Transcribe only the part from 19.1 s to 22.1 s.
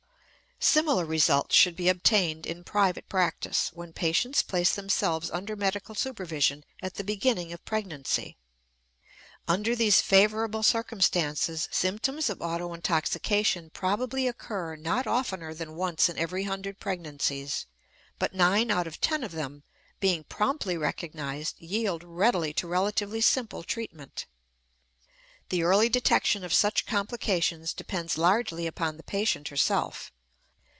of them, being promptly recognized, yield